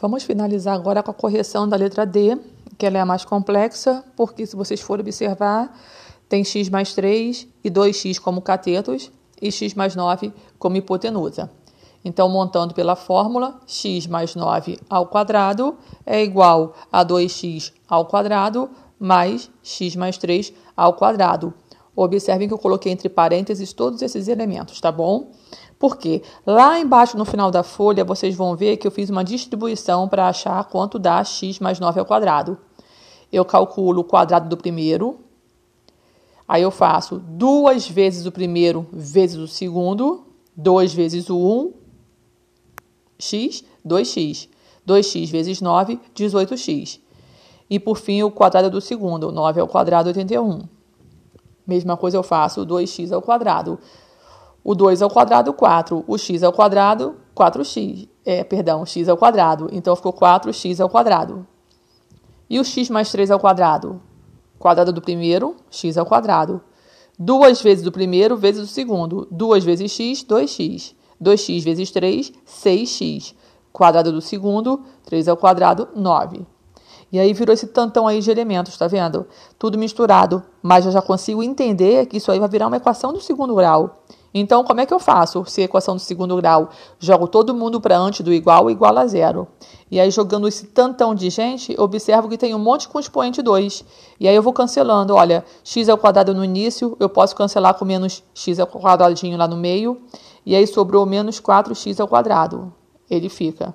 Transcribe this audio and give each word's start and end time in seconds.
Vamos 0.00 0.22
finalizar 0.22 0.74
agora 0.74 1.02
com 1.02 1.10
a 1.10 1.14
correção 1.14 1.68
da 1.68 1.76
letra 1.76 2.06
D, 2.06 2.34
que 2.78 2.86
ela 2.86 2.96
é 2.96 3.00
a 3.02 3.04
mais 3.04 3.22
complexa, 3.22 4.02
porque 4.16 4.46
se 4.46 4.56
vocês 4.56 4.80
forem 4.80 5.02
observar, 5.02 5.78
tem 6.26 6.42
x 6.42 6.70
mais 6.70 6.94
3 6.94 7.46
e 7.62 7.70
2x 7.70 8.18
como 8.18 8.40
catetos 8.40 9.12
e 9.42 9.52
x 9.52 9.74
mais 9.74 9.94
9 9.94 10.32
como 10.58 10.78
hipotenusa. 10.78 11.50
Então, 12.02 12.30
montando 12.30 12.72
pela 12.72 12.96
fórmula, 12.96 13.60
x 13.66 14.06
mais 14.06 14.34
9 14.34 14.78
ao 14.88 15.06
quadrado 15.06 15.76
é 16.06 16.24
igual 16.24 16.72
a 16.90 17.04
2x 17.04 17.70
ao 17.86 18.06
quadrado 18.06 18.70
mais 18.98 19.50
x 19.62 19.96
mais 19.96 20.16
3 20.16 20.50
ao 20.74 20.94
quadrado. 20.94 21.52
Observem 21.94 22.48
que 22.48 22.54
eu 22.54 22.58
coloquei 22.58 22.90
entre 22.90 23.10
parênteses 23.10 23.74
todos 23.74 24.00
esses 24.00 24.28
elementos, 24.28 24.80
tá 24.80 24.90
bom? 24.90 25.30
Porque 25.80 26.22
lá 26.46 26.78
embaixo 26.78 27.16
no 27.16 27.24
final 27.24 27.50
da 27.50 27.62
folha 27.62 28.04
vocês 28.04 28.36
vão 28.36 28.54
ver 28.54 28.76
que 28.76 28.86
eu 28.86 28.90
fiz 28.90 29.08
uma 29.08 29.24
distribuição 29.24 30.06
para 30.06 30.28
achar 30.28 30.62
quanto 30.64 30.98
dá 30.98 31.24
x 31.24 31.58
mais 31.58 31.80
9 31.80 31.98
ao 31.98 32.04
quadrado. 32.04 32.58
Eu 33.32 33.46
calculo 33.46 34.02
o 34.02 34.04
quadrado 34.04 34.46
do 34.46 34.58
primeiro, 34.58 35.18
aí 36.46 36.62
eu 36.62 36.70
faço 36.70 37.18
duas 37.18 37.88
vezes 37.88 38.26
o 38.26 38.30
primeiro 38.30 38.86
vezes 38.92 39.38
o 39.38 39.48
segundo, 39.48 40.26
2 40.54 40.92
vezes 40.92 41.30
o 41.30 41.38
1, 41.38 41.72
x, 43.18 43.64
2x. 43.86 44.48
2x 44.86 45.30
vezes 45.30 45.60
9, 45.62 45.98
18x. 46.14 47.00
E 47.70 47.78
por 47.78 47.96
fim, 47.96 48.22
o 48.22 48.30
quadrado 48.30 48.68
do 48.68 48.80
segundo, 48.82 49.32
9 49.32 49.60
ao 49.60 49.68
quadrado, 49.68 50.08
81. 50.08 50.62
Mesma 51.66 51.96
coisa 51.96 52.18
eu 52.18 52.22
faço, 52.22 52.66
2x 52.66 53.12
ao 53.12 53.22
quadrado. 53.22 53.78
O 54.62 54.74
2 54.74 55.02
ao 55.02 55.10
quadrado, 55.10 55.52
4. 55.52 56.04
O 56.06 56.18
x 56.18 56.42
ao 56.42 56.52
quadrado, 56.52 57.16
4x. 57.34 58.08
É, 58.24 58.44
perdão, 58.44 58.84
x 58.84 59.08
ao 59.08 59.16
quadrado. 59.16 59.68
Então 59.72 59.96
ficou 59.96 60.12
4x 60.12 60.80
ao 60.80 60.88
quadrado. 60.88 61.46
E 62.48 62.58
o 62.58 62.64
x 62.64 62.90
mais 62.90 63.10
3 63.10 63.30
ao 63.30 63.38
quadrado? 63.38 64.00
Quadrado 64.58 64.92
do 64.92 65.00
primeiro, 65.00 65.56
x 65.70 65.96
ao 65.96 66.04
quadrado. 66.04 66.60
Duas 67.18 67.62
vezes 67.62 67.86
o 67.86 67.92
primeiro 67.92 68.36
vezes 68.36 68.62
o 68.62 68.66
segundo. 68.66 69.26
2 69.30 69.64
vezes 69.64 69.92
x, 69.92 70.24
2x. 70.24 70.94
2x 71.22 71.62
vezes 71.62 71.90
3, 71.90 72.32
6x. 72.46 73.34
Quadrado 73.72 74.10
do 74.10 74.20
segundo, 74.20 74.82
3 75.04 75.28
ao 75.28 75.36
quadrado, 75.36 75.88
9. 75.94 76.46
E 77.12 77.18
aí 77.18 77.32
virou 77.32 77.52
esse 77.52 77.66
tantão 77.66 78.06
aí 78.06 78.20
de 78.20 78.30
elementos, 78.30 78.76
tá 78.76 78.86
vendo? 78.86 79.26
Tudo 79.58 79.76
misturado, 79.76 80.42
mas 80.62 80.86
eu 80.86 80.92
já 80.92 81.02
consigo 81.02 81.42
entender 81.42 82.06
que 82.06 82.16
isso 82.16 82.30
aí 82.30 82.38
vai 82.38 82.48
virar 82.48 82.68
uma 82.68 82.76
equação 82.76 83.12
do 83.12 83.20
segundo 83.20 83.54
grau. 83.54 84.02
Então, 84.32 84.62
como 84.62 84.80
é 84.80 84.86
que 84.86 84.94
eu 84.94 85.00
faço 85.00 85.44
se 85.44 85.60
a 85.60 85.64
equação 85.64 85.96
do 85.96 86.00
segundo 86.00 86.36
grau? 86.36 86.70
Jogo 86.98 87.26
todo 87.26 87.54
mundo 87.54 87.80
para 87.80 87.98
antes 87.98 88.20
do 88.20 88.32
igual, 88.32 88.70
igual 88.70 88.96
a 88.96 89.06
zero. 89.06 89.48
E 89.90 89.98
aí, 89.98 90.10
jogando 90.10 90.46
esse 90.46 90.66
tantão 90.68 91.14
de 91.14 91.28
gente, 91.30 91.74
observo 91.78 92.28
que 92.28 92.38
tem 92.38 92.54
um 92.54 92.58
monte 92.58 92.88
com 92.88 93.00
expoente 93.00 93.42
2. 93.42 93.84
E 94.20 94.28
aí 94.28 94.34
eu 94.34 94.42
vou 94.42 94.52
cancelando. 94.52 95.14
Olha, 95.14 95.44
x 95.64 95.88
ao 95.88 95.98
quadrado 95.98 96.32
no 96.32 96.44
início, 96.44 96.96
eu 97.00 97.08
posso 97.08 97.34
cancelar 97.34 97.74
com 97.74 97.84
menos 97.84 98.22
x 98.32 98.60
ao 98.60 98.68
quadradinho 98.68 99.36
lá 99.36 99.48
no 99.48 99.56
meio. 99.56 100.00
E 100.46 100.54
aí 100.54 100.66
sobrou 100.66 101.04
menos 101.04 101.40
4x 101.40 101.98
ao 101.98 102.06
quadrado. 102.06 102.72
Ele 103.10 103.28
fica. 103.28 103.74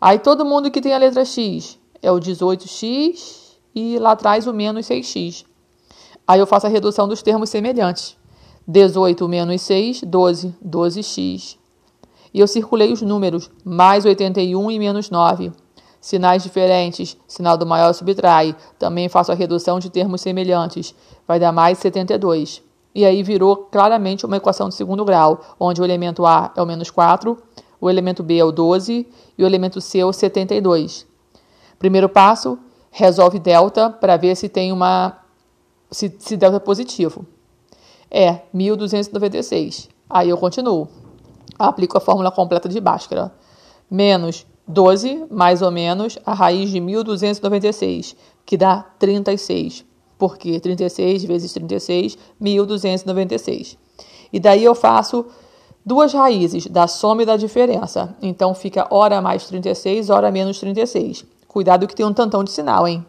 Aí 0.00 0.18
todo 0.18 0.44
mundo 0.44 0.70
que 0.70 0.80
tem 0.80 0.94
a 0.94 0.98
letra 0.98 1.24
x, 1.24 1.78
é 2.00 2.12
o 2.12 2.20
18x 2.20 3.56
e 3.74 3.98
lá 3.98 4.12
atrás 4.12 4.46
o 4.46 4.52
menos 4.52 4.86
6x. 4.86 5.44
Aí 6.26 6.38
eu 6.38 6.46
faço 6.46 6.66
a 6.66 6.70
redução 6.70 7.08
dos 7.08 7.22
termos 7.22 7.50
semelhantes. 7.50 8.16
18 8.66 9.28
menos 9.28 9.62
6, 9.62 10.02
12, 10.02 10.54
12x. 10.64 11.56
E 12.34 12.40
eu 12.40 12.46
circulei 12.46 12.92
os 12.92 13.00
números, 13.00 13.50
mais 13.64 14.04
81 14.04 14.70
e 14.70 14.78
menos 14.78 15.08
9. 15.08 15.52
Sinais 16.00 16.42
diferentes, 16.42 17.16
sinal 17.26 17.56
do 17.56 17.66
maior 17.66 17.92
subtrai. 17.92 18.54
Também 18.78 19.08
faço 19.08 19.32
a 19.32 19.34
redução 19.34 19.78
de 19.78 19.90
termos 19.90 20.20
semelhantes. 20.20 20.94
Vai 21.26 21.40
dar 21.40 21.52
mais 21.52 21.78
72. 21.78 22.62
E 22.94 23.04
aí 23.04 23.22
virou 23.22 23.56
claramente 23.56 24.24
uma 24.24 24.36
equação 24.36 24.68
de 24.68 24.74
segundo 24.74 25.04
grau, 25.04 25.40
onde 25.60 25.80
o 25.80 25.84
elemento 25.84 26.24
A 26.24 26.52
é 26.56 26.62
o 26.62 26.66
menos 26.66 26.90
4, 26.90 27.36
o 27.80 27.90
elemento 27.90 28.22
B 28.22 28.38
é 28.38 28.44
o 28.44 28.50
12 28.50 29.06
e 29.36 29.42
o 29.42 29.46
elemento 29.46 29.80
C 29.80 29.98
é 29.98 30.04
o 30.04 30.12
72. 30.12 31.06
Primeiro 31.78 32.08
passo, 32.08 32.58
resolve 32.90 33.38
delta 33.38 33.90
para 33.90 34.16
ver 34.16 34.34
se 34.34 34.48
tem 34.48 34.72
uma 34.72 35.18
se, 35.90 36.14
se 36.18 36.36
delta 36.36 36.56
é 36.56 36.60
positivo. 36.60 37.26
É 38.10 38.40
1296. 38.52 39.88
Aí 40.08 40.28
eu 40.30 40.38
continuo. 40.38 40.88
Aplico 41.58 41.96
a 41.96 42.00
fórmula 42.00 42.30
completa 42.30 42.68
de 42.68 42.80
Bhaskara. 42.80 43.32
Menos 43.90 44.46
12 44.66 45.26
mais 45.30 45.62
ou 45.62 45.70
menos 45.70 46.18
a 46.26 46.34
raiz 46.34 46.70
de 46.70 46.80
1296, 46.80 48.16
que 48.44 48.56
dá 48.56 48.84
36. 48.98 49.84
Porque 50.18 50.58
36 50.58 51.24
vezes 51.24 51.52
36, 51.52 52.18
1296. 52.40 53.78
E 54.32 54.40
daí 54.40 54.64
eu 54.64 54.74
faço 54.74 55.26
duas 55.84 56.12
raízes 56.12 56.66
da 56.66 56.88
soma 56.88 57.22
e 57.22 57.26
da 57.26 57.36
diferença. 57.36 58.16
Então 58.20 58.54
fica 58.54 58.88
hora 58.90 59.20
mais 59.20 59.46
36, 59.46 60.10
hora 60.10 60.30
menos 60.30 60.58
36. 60.58 61.24
Cuidado 61.46 61.86
que 61.86 61.94
tem 61.94 62.04
um 62.04 62.12
tantão 62.12 62.42
de 62.42 62.50
sinal, 62.50 62.88
hein? 62.88 63.06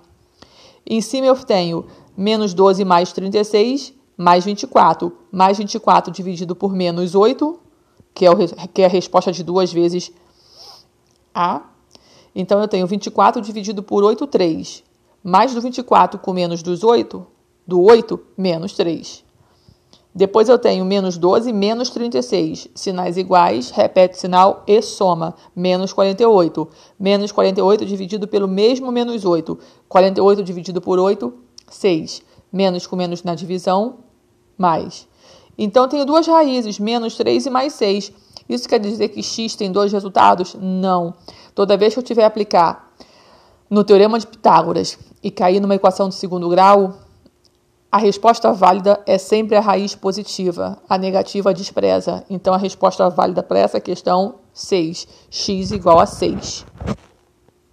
Em 0.86 1.02
cima 1.02 1.28
eu 1.28 1.36
tenho 1.36 1.86
menos 2.16 2.54
12 2.54 2.86
mais 2.86 3.12
36, 3.12 3.94
mais 4.18 4.44
24. 4.44 5.16
Mais 5.32 5.58
24 5.58 6.12
dividido 6.12 6.56
por 6.56 6.74
menos 6.74 7.14
8, 7.14 7.60
que 8.14 8.26
é, 8.26 8.32
o, 8.32 8.36
que 8.74 8.82
é 8.82 8.86
a 8.86 8.90
resposta 8.90 9.32
de 9.32 9.44
duas 9.44 9.72
vezes 9.72 10.12
A. 11.34 11.62
Então, 12.36 12.60
eu 12.60 12.68
tenho 12.68 12.88
24 12.88 13.42
dividido 13.42 13.84
por 13.84 14.04
8, 14.04 14.26
3. 14.26 14.84
Mais 15.24 15.54
do 15.54 15.62
24 15.62 16.20
com 16.20 16.34
menos 16.34 16.64
dos 16.64 16.84
8, 16.84 17.26
do 17.66 17.82
8, 17.82 18.20
menos 18.38 18.74
3. 18.74 19.24
Depois 20.18 20.50
eu 20.50 20.58
tenho 20.58 20.84
menos 20.84 21.16
12, 21.16 21.54
menos 21.54 21.92
36. 21.92 22.70
Sinais 22.74 23.18
iguais, 23.18 23.70
repete 23.70 24.18
sinal 24.18 24.64
e 24.66 24.82
soma. 24.82 25.36
Menos 25.56 25.94
48. 25.94 26.68
Menos 27.00 27.32
48 27.32 27.86
dividido 27.86 28.28
pelo 28.28 28.48
mesmo 28.48 28.92
menos 28.92 29.26
8. 29.26 29.60
48 29.88 30.44
dividido 30.44 30.82
por 30.82 30.98
8, 30.98 31.32
6. 31.70 32.24
Menos 32.52 32.88
com 32.88 32.96
menos 32.96 33.22
na 33.22 33.36
divisão, 33.36 34.07
mais. 34.58 35.08
Então, 35.58 35.88
tenho 35.88 36.06
duas 36.06 36.28
raízes, 36.28 36.80
menos 36.80 37.16
3 37.16 37.46
e 37.46 37.50
mais 37.50 37.74
6. 37.74 38.12
Isso 38.48 38.68
quer 38.68 38.80
dizer 38.80 39.10
que 39.10 39.22
x 39.22 39.56
tem 39.56 39.72
dois 39.72 39.92
resultados? 39.92 40.56
Não. 40.60 41.14
Toda 41.54 41.78
vez 41.78 41.94
que 41.94 42.00
eu 42.00 42.04
tiver 42.04 42.26
aplicar 42.26 42.92
no 43.70 43.84
Teorema 43.84 44.18
de 44.20 44.28
Pitágoras 44.28 44.98
e 45.22 45.30
cair 45.30 45.60
numa 45.60 45.76
equação 45.76 46.08
de 46.08 46.16
segundo 46.16 46.48
grau, 46.48 46.96
a 47.92 47.98
resposta 47.98 48.54
válida 48.54 49.02
é 49.06 49.18
sempre 49.18 49.56
a 49.56 49.62
raiz 49.62 49.96
positiva, 49.96 50.78
a 50.88 50.98
negativa 50.98 51.54
despreza. 51.54 52.24
Então, 52.30 52.54
a 52.54 52.58
resposta 52.58 53.10
válida 53.10 53.42
para 53.42 53.60
essa 53.60 53.80
questão, 53.80 54.36
6. 54.54 55.08
x 55.30 55.72
igual 55.72 56.00
a 56.00 56.06
6. 56.06 56.66